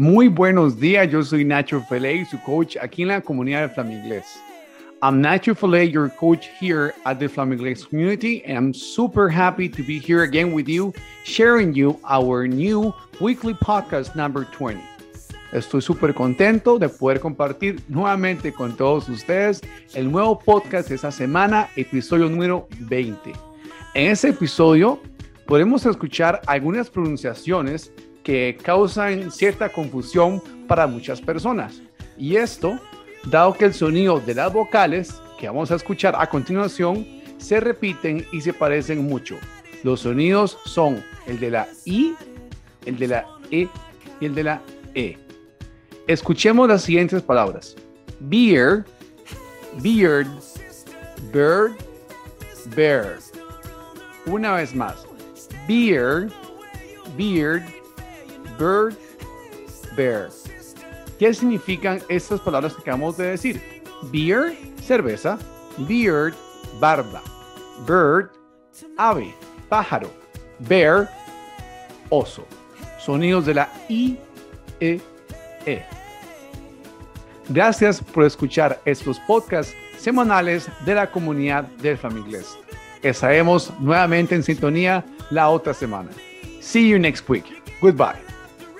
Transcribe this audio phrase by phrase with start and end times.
[0.00, 4.40] Muy buenos días, yo soy Nacho Felay, su coach aquí en la comunidad de Flaminglés.
[5.02, 9.82] I'm Nacho Felay, your coach here at the Flaminglés community, and I'm super happy to
[9.82, 10.94] be here again with you,
[11.24, 14.80] sharing you our new weekly podcast number 20.
[15.52, 19.60] Estoy súper contento de poder compartir nuevamente con todos ustedes
[19.92, 23.32] el nuevo podcast de esta semana, episodio número 20.
[23.92, 24.98] En este episodio
[25.46, 27.92] podemos escuchar algunas pronunciaciones
[28.62, 31.80] causan cierta confusión para muchas personas.
[32.16, 32.78] Y esto,
[33.24, 37.06] dado que el sonido de las vocales que vamos a escuchar a continuación
[37.38, 39.36] se repiten y se parecen mucho.
[39.82, 42.14] Los sonidos son el de la I,
[42.84, 43.66] el de la E
[44.20, 44.62] y el de la
[44.94, 45.16] E.
[46.06, 47.76] Escuchemos las siguientes palabras.
[48.20, 48.84] Beer,
[49.80, 50.28] beard,
[51.32, 51.72] bird,
[52.76, 53.18] bear.
[54.26, 54.96] Una vez más.
[55.66, 56.28] Beer,
[57.16, 57.62] beard,
[58.60, 58.94] bird,
[59.96, 60.28] bear.
[61.18, 63.82] ¿Qué significan estas palabras que acabamos de decir?
[64.12, 65.38] Beer, cerveza.
[65.78, 66.34] Beard,
[66.78, 67.22] barba.
[67.86, 68.30] Bird,
[68.96, 69.34] ave,
[69.68, 70.10] pájaro.
[70.60, 71.10] Bear,
[72.10, 72.46] oso.
[72.98, 74.18] Sonidos de la I,
[74.80, 75.00] E,
[75.66, 75.82] E.
[77.48, 82.56] Gracias por escuchar estos podcasts semanales de la comunidad del Famiglés.
[83.02, 86.10] Estaremos nuevamente en sintonía la otra semana.
[86.60, 87.44] See you next week.
[87.80, 88.29] Goodbye.